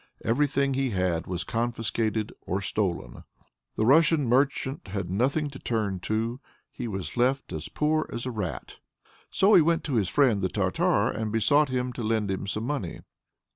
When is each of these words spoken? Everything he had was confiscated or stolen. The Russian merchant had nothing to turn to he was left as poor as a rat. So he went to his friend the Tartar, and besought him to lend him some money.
Everything 0.25 0.73
he 0.73 0.89
had 0.89 1.27
was 1.27 1.43
confiscated 1.43 2.33
or 2.47 2.59
stolen. 2.59 3.23
The 3.75 3.85
Russian 3.85 4.25
merchant 4.25 4.87
had 4.87 5.11
nothing 5.11 5.51
to 5.51 5.59
turn 5.59 5.99
to 5.99 6.39
he 6.71 6.87
was 6.87 7.15
left 7.15 7.53
as 7.53 7.69
poor 7.69 8.09
as 8.11 8.25
a 8.25 8.31
rat. 8.31 8.77
So 9.29 9.53
he 9.53 9.61
went 9.61 9.83
to 9.83 9.97
his 9.97 10.09
friend 10.09 10.41
the 10.41 10.49
Tartar, 10.49 11.07
and 11.09 11.31
besought 11.31 11.69
him 11.69 11.93
to 11.93 12.01
lend 12.01 12.31
him 12.31 12.47
some 12.47 12.63
money. 12.63 13.01